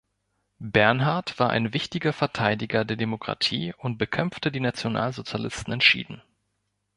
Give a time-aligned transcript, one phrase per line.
[0.57, 6.23] Bernhard war ein wichtiger Verteidiger der Demokratie und bekämpfte die Nationalsozialisten entschieden.